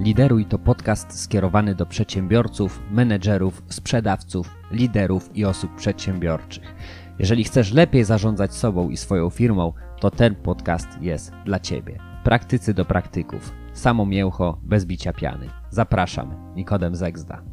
[0.00, 6.74] Lideruj to podcast skierowany do przedsiębiorców, menedżerów, sprzedawców, liderów i osób przedsiębiorczych.
[7.18, 11.98] Jeżeli chcesz lepiej zarządzać sobą i swoją firmą, to ten podcast jest dla Ciebie.
[12.24, 13.52] Praktycy do praktyków.
[13.72, 15.50] Samo mięcho, bez bicia piany.
[15.70, 17.44] Zapraszam, Nikodem Zegzda.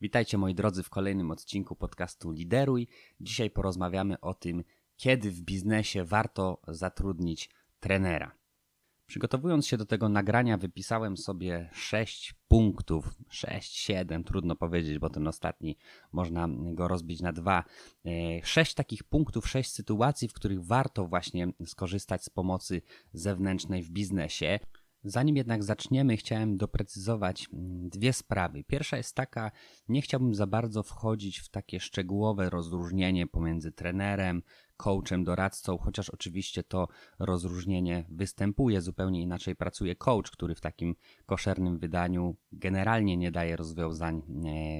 [0.00, 2.88] Witajcie moi drodzy w kolejnym odcinku podcastu Lideruj.
[3.20, 4.64] Dzisiaj porozmawiamy o tym,
[4.96, 7.50] kiedy w biznesie warto zatrudnić
[7.86, 8.38] trenera.
[9.06, 15.28] Przygotowując się do tego nagrania, wypisałem sobie sześć punktów, sześć, siedem, trudno powiedzieć, bo ten
[15.28, 15.76] ostatni
[16.12, 17.64] można go rozbić na dwa.
[18.04, 18.10] E,
[18.42, 22.82] sześć takich punktów, sześć sytuacji, w których warto właśnie skorzystać z pomocy
[23.12, 24.58] zewnętrznej w biznesie.
[25.04, 28.64] Zanim jednak zaczniemy, chciałem doprecyzować mm, dwie sprawy.
[28.64, 29.50] Pierwsza jest taka,
[29.88, 34.42] nie chciałbym za bardzo wchodzić w takie szczegółowe rozróżnienie pomiędzy trenerem,
[34.76, 38.80] coachem, doradcą, chociaż oczywiście to rozróżnienie występuje.
[38.80, 40.94] Zupełnie inaczej pracuje coach, który w takim
[41.26, 44.22] koszernym wydaniu generalnie nie daje rozwiązań,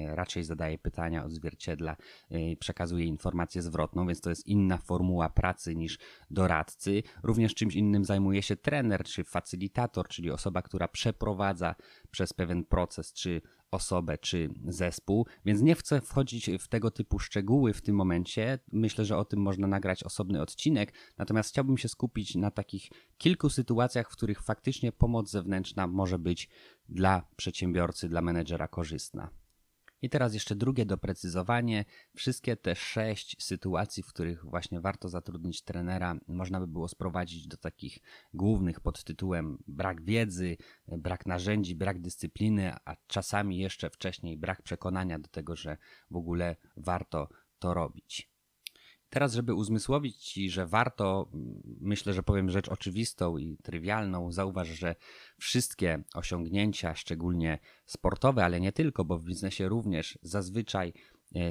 [0.07, 1.95] raczej zadaje pytania, odzwierciedla,
[2.29, 7.03] e, przekazuje informację zwrotną, więc to jest inna formuła pracy niż doradcy.
[7.23, 11.75] Również czymś innym zajmuje się trener czy facylitator, czyli osoba, która przeprowadza
[12.17, 17.73] przez pewien proces, czy osobę czy zespół, więc nie chcę wchodzić w tego typu szczegóły
[17.73, 18.59] w tym momencie.
[18.71, 23.49] Myślę, że o tym można nagrać osobny odcinek, natomiast chciałbym się skupić na takich kilku
[23.49, 26.49] sytuacjach, w których faktycznie pomoc zewnętrzna może być
[26.89, 29.29] dla przedsiębiorcy, dla menedżera korzystna.
[30.01, 31.85] I teraz jeszcze drugie doprecyzowanie.
[32.15, 37.57] Wszystkie te sześć sytuacji, w których właśnie warto zatrudnić trenera, można by było sprowadzić do
[37.57, 37.99] takich
[38.33, 45.19] głównych pod tytułem brak wiedzy, brak narzędzi, brak dyscypliny, a czasami jeszcze wcześniej brak przekonania
[45.19, 45.77] do tego, że
[46.11, 48.36] w ogóle warto to robić.
[49.09, 51.29] Teraz, żeby uzmysłowić Ci, że warto,
[51.81, 54.95] myślę, że powiem rzecz oczywistą i trywialną, zauważ, że
[55.37, 60.93] wszystkie osiągnięcia, szczególnie sportowe, ale nie tylko, bo w biznesie również zazwyczaj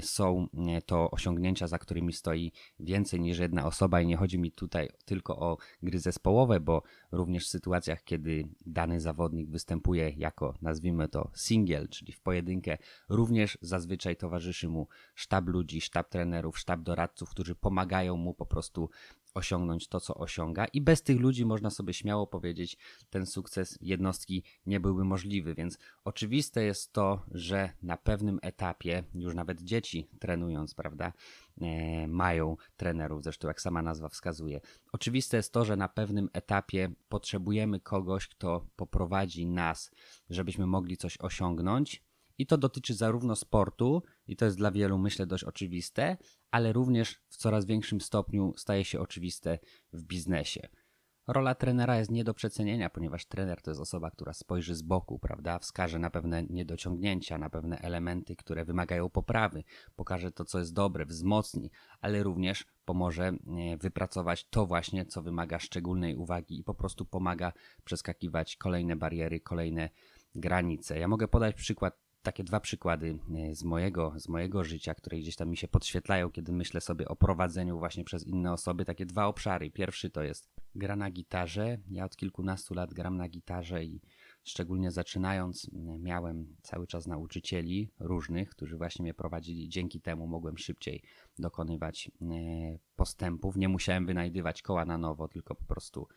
[0.00, 4.00] są e, to osiągnięcia, za którymi stoi więcej niż jedna osoba.
[4.00, 6.82] I nie chodzi mi tutaj tylko o gry zespołowe, bo
[7.12, 12.78] również w sytuacjach, kiedy dany zawodnik występuje jako, nazwijmy to, single, czyli w pojedynkę,
[13.08, 18.90] również zazwyczaj towarzyszy mu sztab ludzi, sztab trenerów, sztab doradców, którzy pomagają mu po prostu
[19.36, 22.76] osiągnąć to, co osiąga, i bez tych ludzi można sobie śmiało powiedzieć,
[23.10, 25.54] ten sukces jednostki nie byłby możliwy.
[25.54, 31.12] Więc oczywiste jest to, że na pewnym etapie, już nawet dzieci trenując, prawda,
[31.60, 34.60] e, mają trenerów, zresztą jak sama nazwa wskazuje.
[34.92, 39.90] Oczywiste jest to, że na pewnym etapie potrzebujemy kogoś, kto poprowadzi nas,
[40.30, 42.06] żebyśmy mogli coś osiągnąć
[42.38, 46.16] i to dotyczy zarówno sportu, i to jest dla wielu, myślę, dość oczywiste,
[46.50, 49.58] ale również w coraz większym stopniu staje się oczywiste
[49.92, 50.68] w biznesie.
[51.26, 55.18] Rola trenera jest nie do przecenienia, ponieważ trener to jest osoba, która spojrzy z boku,
[55.18, 55.58] prawda?
[55.58, 59.64] Wskaże na pewne niedociągnięcia, na pewne elementy, które wymagają poprawy,
[59.96, 61.70] pokaże to, co jest dobre, wzmocni,
[62.00, 63.36] ale również pomoże e,
[63.76, 67.52] wypracować to właśnie, co wymaga szczególnej uwagi i po prostu pomaga
[67.84, 69.90] przeskakiwać kolejne bariery, kolejne
[70.34, 70.98] granice.
[70.98, 75.36] Ja mogę podać przykład takie dwa przykłady e, z mojego, z mojego życia, które gdzieś
[75.36, 78.84] tam mi się podświetlają, kiedy myślę sobie o prowadzeniu właśnie przez inne osoby.
[78.84, 79.70] Takie dwa obszary.
[79.70, 81.78] Pierwszy to jest gra na gitarze.
[81.90, 84.00] Ja od kilkunastu lat gram na gitarze i
[84.44, 89.68] szczególnie zaczynając miałem cały czas nauczycieli różnych, którzy właśnie mnie prowadzili.
[89.68, 91.02] Dzięki temu mogłem szybciej
[91.38, 93.56] dokonywać e, postępów.
[93.56, 96.08] Nie musiałem wynajdywać koła na nowo, tylko po prostu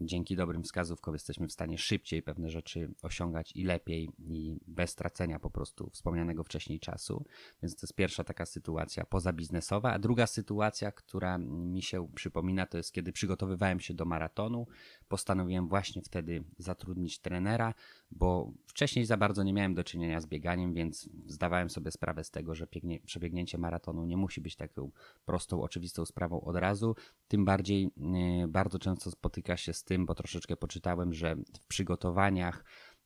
[0.00, 5.38] dzięki dobrym wskazówkom jesteśmy w stanie szybciej pewne rzeczy osiągać i lepiej i bez tracenia
[5.38, 7.24] po prostu wspomnianego wcześniej czasu.
[7.62, 9.92] Więc to jest pierwsza taka sytuacja pozabiznesowa.
[9.92, 14.66] A druga sytuacja, która mi się przypomina, to jest kiedy przygotowywałem się do maratonu.
[15.08, 17.74] Postanowiłem właśnie wtedy zatrudnić trenera,
[18.10, 22.30] bo wcześniej za bardzo nie miałem do czynienia z bieganiem, więc zdawałem sobie sprawę z
[22.30, 22.66] tego, że
[23.06, 24.90] przebiegnięcie maratonu nie musi być taką
[25.24, 26.94] prostą, oczywistą sprawą od razu.
[27.28, 32.64] Tym bardziej yy, bardzo często spotyka się z tym, bo troszeczkę poczytałem, że w przygotowaniach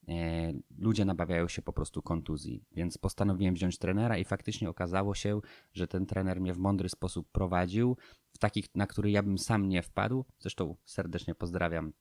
[0.08, 2.64] e, ludzie nabawiają się po prostu kontuzji.
[2.72, 5.40] Więc postanowiłem wziąć trenera i faktycznie okazało się,
[5.72, 7.96] że ten trener mnie w mądry sposób prowadził,
[8.32, 10.24] w takich, na który ja bym sam nie wpadł.
[10.38, 11.92] Zresztą serdecznie pozdrawiam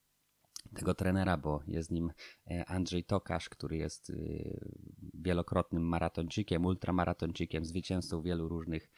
[0.75, 2.11] tego trenera, bo jest nim
[2.51, 4.13] e, Andrzej Tokarz, który jest e,
[5.13, 8.89] wielokrotnym maratończykiem, ultramaratończykiem, zwycięzcą wielu różnych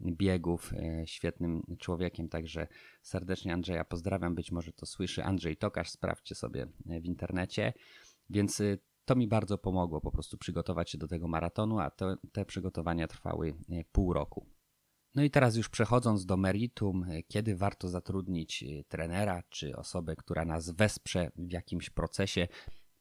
[0.00, 2.66] biegów, e, świetnym człowiekiem, także
[3.02, 7.72] serdecznie Andrzeja pozdrawiam, być może to słyszy Andrzej Tokarz, sprawdźcie sobie w internecie,
[8.30, 8.62] więc
[9.04, 13.08] to mi bardzo pomogło po prostu przygotować się do tego maratonu, a to, te przygotowania
[13.08, 13.54] trwały
[13.92, 14.55] pół roku.
[15.16, 20.70] No i teraz już przechodząc do meritum, kiedy warto zatrudnić trenera czy osobę, która nas
[20.70, 22.48] wesprze w jakimś procesie.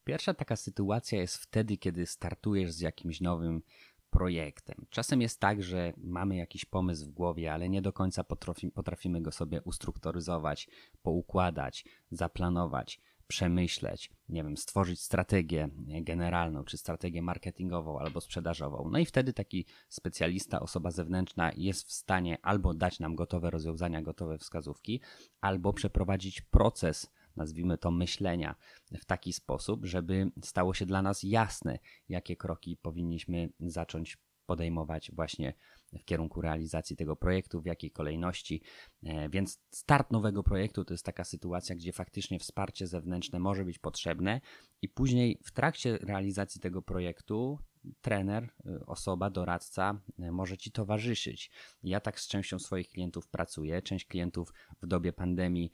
[0.03, 3.61] Pierwsza taka sytuacja jest wtedy, kiedy startujesz z jakimś nowym
[4.09, 4.85] projektem.
[4.89, 8.23] Czasem jest tak, że mamy jakiś pomysł w głowie, ale nie do końca
[8.73, 10.69] potrafimy go sobie ustrukturyzować,
[11.01, 15.69] poukładać, zaplanować, przemyśleć, nie wiem, stworzyć strategię
[16.01, 18.89] generalną, czy strategię marketingową albo sprzedażową.
[18.91, 24.01] No i wtedy taki specjalista, osoba zewnętrzna jest w stanie albo dać nam gotowe rozwiązania,
[24.01, 25.01] gotowe wskazówki,
[25.41, 28.55] albo przeprowadzić proces nazwijmy to, myślenia
[29.01, 31.79] w taki sposób, żeby stało się dla nas jasne,
[32.09, 35.53] jakie kroki powinniśmy zacząć podejmować właśnie
[35.99, 38.61] w kierunku realizacji tego projektu, w jakiej kolejności.
[39.03, 43.79] E, więc start nowego projektu to jest taka sytuacja, gdzie faktycznie wsparcie zewnętrzne może być
[43.79, 44.41] potrzebne,
[44.81, 47.59] i później w trakcie realizacji tego projektu
[48.01, 51.51] trener, e, osoba, doradca e, może ci towarzyszyć.
[51.83, 53.81] Ja tak z częścią swoich klientów pracuję.
[53.81, 55.71] Część klientów w dobie pandemii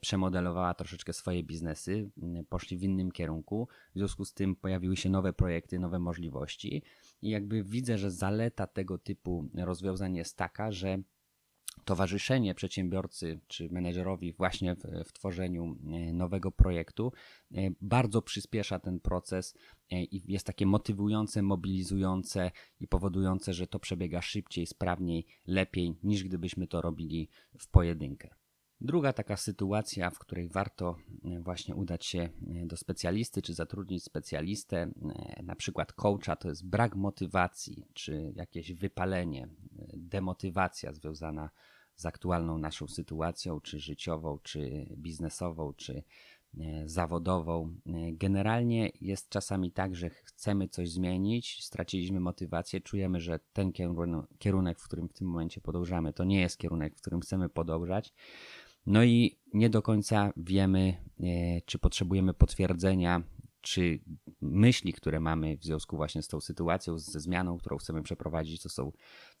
[0.00, 2.10] przemodelowała troszeczkę swoje biznesy,
[2.48, 3.68] poszli w innym kierunku.
[3.94, 6.82] W związku z tym pojawiły się nowe projekty, nowe możliwości.
[7.22, 10.98] I jakby widzę, że zaleta tego typu rozwiązań jest taka, że
[11.84, 17.12] towarzyszenie przedsiębiorcy czy menedżerowi właśnie w, w, tworzeniu e, nowego projektu
[17.54, 19.54] e, bardzo przyspiesza ten proces
[19.90, 22.50] i jest takie motywujące, mobilizujące
[22.80, 27.28] i powodujące, że to przebiega szybciej, sprawniej, lepiej niż gdybyśmy to robili
[27.58, 28.41] w pojedynkę.
[28.84, 32.30] Druga taka sytuacja, w której warto e, właśnie udać się e,
[32.66, 38.72] do specjalisty, czy zatrudnić specjalistę, e, na przykład coacha, to jest brak motywacji, czy jakieś
[38.72, 39.48] wypalenie,
[39.94, 41.50] demotywacja związana
[41.96, 46.02] z aktualną naszą sytuacją, czy życiową, czy biznesową, czy
[46.84, 47.74] zawodową.
[48.12, 53.72] Generalnie jest czasami tak, że chcemy coś zmienić, straciliśmy motywację, czujemy, że ten
[54.38, 58.12] kierunek, w którym w tym momencie podążamy, to nie jest kierunek, w którym chcemy podążać
[58.86, 63.22] no i nie do końca wiemy, e, czy potrzebujemy potwierdzenia,
[63.60, 64.00] czy
[64.40, 68.68] myśli, które mamy w związku właśnie z tą sytuacją, ze zmianą, którą chcemy przeprowadzić, to
[68.68, 68.92] są,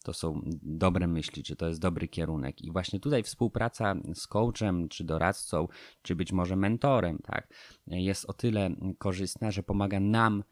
[0.04, 2.62] to są dobre myśli, czy to jest dobry kierunek.
[2.62, 5.68] I właśnie tutaj współpraca z coachem, czy doradcą,
[6.02, 7.54] czy być może mentorem, tak,
[7.86, 10.44] jest o tyle korzystna, że pomaga nam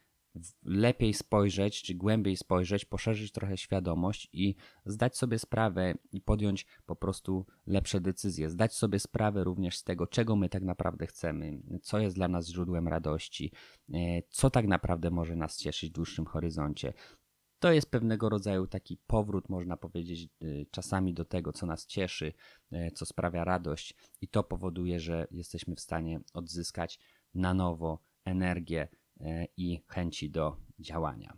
[0.62, 4.54] lepiej spojrzeć, czy głębiej spojrzeć, poszerzyć trochę świadomość i
[4.84, 8.50] zdać sobie sprawę i podjąć po prostu lepsze decyzje.
[8.50, 12.48] Zdać sobie sprawę również z tego, czego my tak naprawdę chcemy, co jest dla nas
[12.48, 13.52] źródłem radości,
[13.94, 16.92] e, co tak naprawdę może nas cieszyć w dłuższym horyzoncie.
[17.58, 22.32] To jest pewnego rodzaju taki powrót, można powiedzieć, e, czasami do tego, co nas cieszy,
[22.72, 26.98] e, co sprawia radość, i to powoduje, że jesteśmy w stanie odzyskać
[27.34, 28.88] na nowo energię,
[29.56, 31.36] i chęci do działania.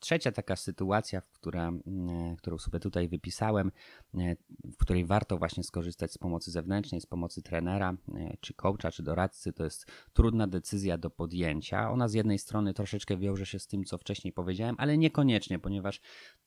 [0.00, 3.72] Trzecia taka sytuacja, w która, e, którą sobie tutaj wypisałem,
[4.14, 7.96] e, w której warto właśnie skorzystać z pomocy zewnętrznej, z pomocy trenera,
[8.40, 11.90] czy coacha, czy doradcy, to jest trudna decyzja do podjęcia.
[11.90, 16.00] Ona z jednej strony troszeczkę wiąże się z tym, co wcześniej powiedziałem, ale niekoniecznie, ponieważ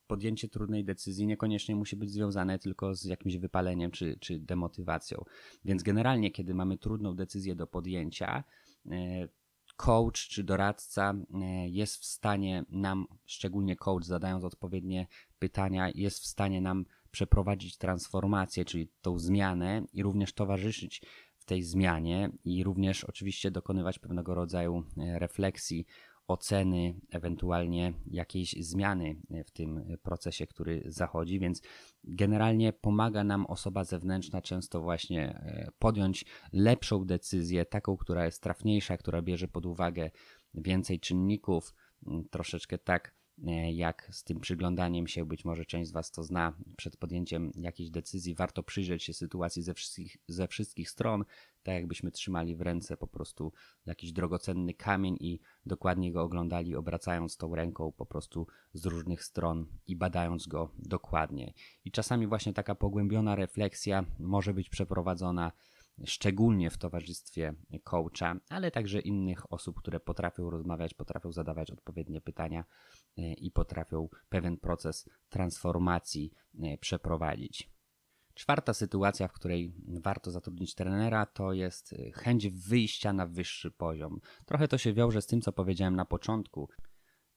[0.07, 5.23] podjęcie trudnej decyzji niekoniecznie musi być związane tylko z jakimś wypaleniem czy, czy demotywacją.
[5.65, 8.43] Więc generalnie, kiedy mamy trudną decyzję do podjęcia,
[9.81, 15.07] coach czy doradca e, jest w stanie nam, szczególnie coach, zadając odpowiednie
[15.39, 21.01] pytania, jest w stanie nam przeprowadzić transformację, czyli tą zmianę i również towarzyszyć
[21.37, 25.85] w tej zmianie i również oczywiście dokonywać pewnego rodzaju e, refleksji
[26.31, 31.61] oceny, ewentualnie jakiejś zmiany w tym procesie, który zachodzi, więc
[32.03, 38.97] generalnie pomaga nam osoba zewnętrzna często właśnie e, podjąć lepszą decyzję, taką, która jest trafniejsza,
[38.97, 40.11] która bierze pod uwagę
[40.53, 41.73] więcej czynników,
[42.31, 43.20] troszeczkę tak
[43.71, 47.89] jak z tym przyglądaniem się, być może część z Was to zna, przed podjęciem jakiejś
[47.89, 51.25] decyzji warto przyjrzeć się sytuacji ze wszystkich, ze wszystkich stron,
[51.63, 53.53] tak jakbyśmy trzymali w ręce po prostu
[53.85, 59.67] jakiś drogocenny kamień i dokładnie go oglądali, obracając tą ręką po prostu z różnych stron
[59.87, 61.53] i badając go dokładnie.
[61.85, 65.51] I czasami właśnie taka pogłębiona refleksja może być przeprowadzona
[66.05, 72.65] szczególnie w towarzystwie coacha, ale także innych osób, które potrafią rozmawiać, potrafią zadawać odpowiednie pytania
[73.17, 77.71] e, i potrafią pewien proces transformacji e, przeprowadzić.
[78.33, 84.19] Czwarta sytuacja, w której warto zatrudnić trenera, to jest e, chęć wyjścia na wyższy poziom.
[84.45, 86.69] Trochę to się wiąże z tym, co powiedziałem na początku.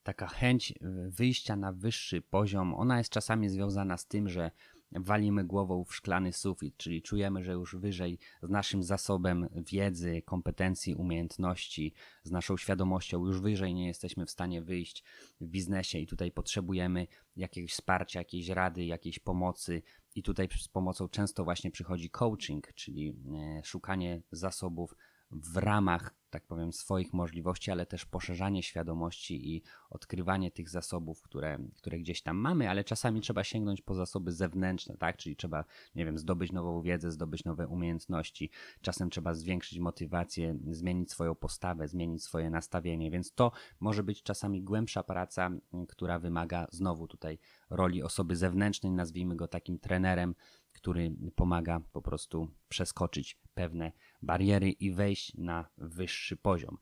[0.03, 0.75] Taka chęć
[1.09, 4.51] wyjścia na wyższy poziom, ona jest czasami związana z tym, że
[4.95, 10.95] walimy głową w szklany sufit, czyli czujemy, że już wyżej z naszym zasobem wiedzy, kompetencji,
[10.95, 15.05] umiejętności, z naszą świadomością już wyżej nie jesteśmy w stanie wyjść
[15.41, 19.83] w biznesie i tutaj potrzebujemy jakiegoś wsparcia, jakiejś rady, jakiejś pomocy.
[20.15, 24.95] I tutaj z pomocą często właśnie przychodzi coaching, czyli e, szukanie zasobów
[25.35, 31.59] w ramach, tak powiem, swoich możliwości, ale też poszerzanie świadomości i odkrywanie tych zasobów, które,
[31.77, 35.17] które gdzieś tam mamy, ale czasami trzeba sięgnąć po zasoby zewnętrzne, tak?
[35.17, 35.65] Czyli trzeba,
[35.95, 38.51] nie wiem, zdobyć nową wiedzę, zdobyć nowe umiejętności,
[38.81, 44.63] czasem trzeba zwiększyć motywację, zmienić swoją postawę, zmienić swoje nastawienie, więc to może być czasami
[44.63, 45.51] głębsza praca,
[45.89, 47.39] która wymaga znowu tutaj
[47.71, 50.35] roli osoby zewnętrznej, nazwijmy go takim trenerem,
[50.73, 53.93] który pomaga po prostu przeskoczyć pewne
[54.25, 56.79] bariery i wejść na wyższy poziom.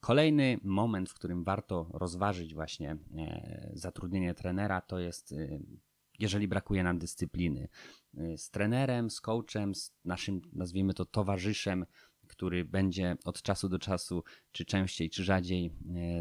[0.00, 5.58] Kolejny moment, w którym warto rozważyć właśnie e, zatrudnienie trenera, to jest e,
[6.18, 7.68] jeżeli brakuje nam dyscypliny.
[8.16, 11.86] E, z trenerem, z coachem, z naszym, nazwijmy to, towarzyszem,
[12.28, 15.72] który będzie od czasu do czasu, czy częściej, czy rzadziej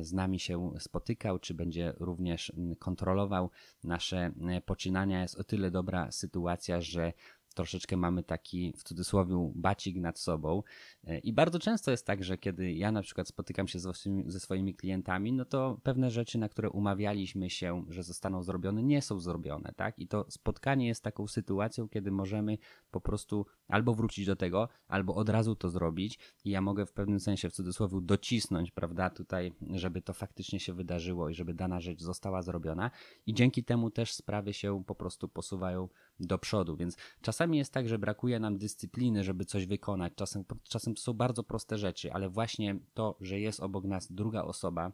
[0.01, 3.49] z nami się spotykał, czy będzie również kontrolował
[3.83, 4.31] nasze
[4.65, 7.13] poczynania, jest o tyle dobra sytuacja, że
[7.53, 10.63] troszeczkę mamy taki w cudzysłowie bacik nad sobą.
[11.03, 13.79] E, I bardzo często jest tak, że kiedy ja na przykład spotykam się
[14.25, 19.01] ze swoimi klientami, no to pewne rzeczy, na które umawialiśmy się, że zostaną zrobione, nie
[19.01, 19.99] są zrobione, tak?
[19.99, 22.57] I to spotkanie jest taką sytuacją, kiedy możemy
[22.91, 26.19] po prostu albo wrócić do tego, albo od razu to zrobić.
[26.45, 30.73] I ja mogę w pewnym sensie, w cudzysłowie, docisnąć, prawda, tutaj, żeby to faktycznie się
[30.73, 32.91] wydarzyło i żeby dana rzecz została zrobiona.
[33.25, 35.89] I dzięki temu też sprawy się po prostu posuwają
[36.19, 36.75] do przodu.
[36.75, 40.13] Więc czasami jest tak, że brakuje nam dyscypliny, żeby coś wykonać.
[40.15, 44.43] Czasem, czasem to są bardzo proste rzeczy, ale właśnie to, że jest obok nas druga
[44.43, 44.91] osoba,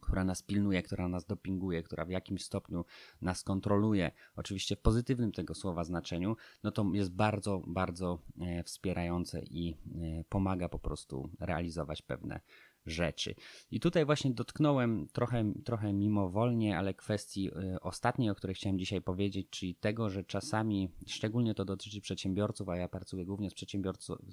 [0.00, 2.84] która nas pilnuje, która nas dopinguje, która w jakimś stopniu
[3.22, 9.42] nas kontroluje, oczywiście w pozytywnym tego słowa znaczeniu, no to jest bardzo, bardzo e, wspierające
[9.42, 12.40] i e, pomaga po prostu realizować pewne
[12.86, 13.34] rzeczy.
[13.70, 19.02] I tutaj właśnie dotknąłem trochę, trochę mimowolnie, ale kwestii y, ostatniej, o której chciałem dzisiaj
[19.02, 23.54] powiedzieć, czyli tego, że czasami, szczególnie to dotyczy przedsiębiorców, a ja pracuję głównie z,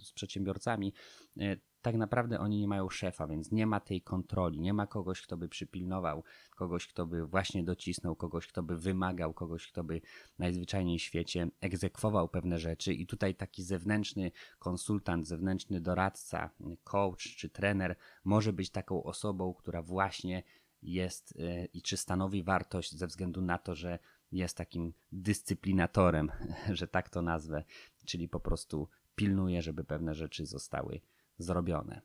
[0.03, 0.93] z przedsiębiorcami,
[1.41, 5.21] y, tak naprawdę oni nie mają szefa, więc nie ma tej kontroli, nie ma kogoś,
[5.21, 6.23] kto by przypilnował,
[6.55, 10.01] kogoś, kto by właśnie docisnął, kogoś, kto by wymagał, kogoś, kto by
[10.39, 12.93] najzwyczajniej w świecie egzekwował pewne rzeczy.
[12.93, 16.49] I tutaj taki zewnętrzny konsultant, zewnętrzny doradca,
[16.83, 20.43] coach czy trener może być taką osobą, która właśnie
[20.81, 23.99] jest e, i czy stanowi wartość ze względu na to, że
[24.31, 26.31] jest takim dyscyplinatorem,
[26.79, 27.63] że tak to nazwę,
[28.05, 31.01] czyli po prostu pilnuje, żeby pewne rzeczy zostały
[31.37, 32.01] zrobione.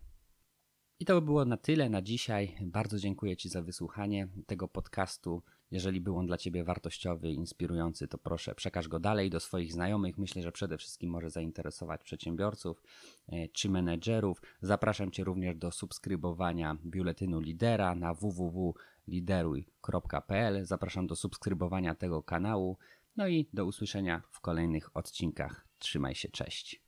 [1.02, 2.56] I to by było na tyle na dzisiaj.
[2.60, 5.42] Bardzo dziękuję Ci za wysłuchanie tego podcastu.
[5.70, 10.18] Jeżeli był on dla Ciebie wartościowy, inspirujący, to proszę przekaż go dalej do swoich znajomych.
[10.18, 12.82] Myślę, że przede wszystkim może zainteresować przedsiębiorców
[13.28, 14.42] e, czy menedżerów.
[14.60, 20.66] Zapraszam Cię również do subskrybowania biuletynu Lidera na www.lideruj.pl.
[20.66, 22.78] Zapraszam do subskrybowania tego kanału.
[23.16, 25.66] No i do usłyszenia w kolejnych odcinkach.
[25.78, 26.82] Trzymaj się, cześć.